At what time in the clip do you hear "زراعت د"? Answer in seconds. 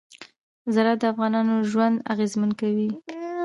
0.73-1.03